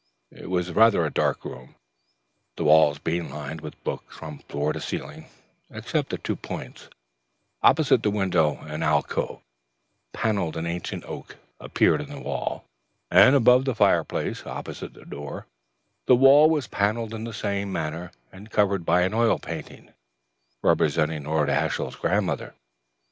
It 0.31 0.49
was 0.49 0.71
rather 0.71 1.05
a 1.05 1.11
dark 1.13 1.45
room, 1.45 1.75
the 2.55 2.63
walls 2.63 2.97
being 2.97 3.29
lined 3.29 3.61
with 3.61 3.83
books 3.83 4.17
from 4.17 4.39
floor 4.49 4.73
to 4.73 4.81
ceiling, 4.81 5.27
except 5.69 6.11
at 6.11 6.23
two 6.23 6.35
points: 6.35 6.89
opposite 7.61 8.01
the 8.01 8.09
window 8.09 8.55
an 8.63 8.81
alcove, 8.81 9.43
panelled 10.11 10.57
in 10.57 10.65
ancient 10.65 11.03
oak, 11.05 11.37
appeared 11.59 12.01
in 12.01 12.09
the 12.09 12.19
wall; 12.19 12.65
and 13.11 13.35
above 13.35 13.65
the 13.65 13.75
fireplace, 13.75 14.43
opposite 14.43 14.95
the 14.95 15.05
door, 15.05 15.45
the 16.07 16.15
wall 16.15 16.49
was 16.49 16.65
panelled 16.65 17.13
in 17.13 17.23
the 17.23 17.31
same 17.31 17.71
manner 17.71 18.11
and 18.31 18.49
covered 18.49 18.83
by 18.83 19.01
an 19.03 19.13
oil 19.13 19.37
painting, 19.37 19.91
representing 20.63 21.25
Lord 21.25 21.47
Ashiel's 21.47 21.95
grandmother. 21.95 22.55